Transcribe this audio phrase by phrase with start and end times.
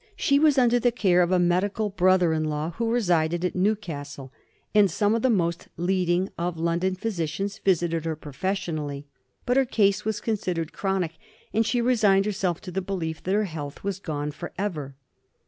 [0.15, 4.33] She was under the care of a medical brother in law, who resided at Newcastle,
[4.73, 9.05] and some of the most leading of London physicians visited her professionally.
[9.45, 11.19] But her case was considered chronic,
[11.53, 14.95] and she resigned herself to the belief that her health was gone for ever.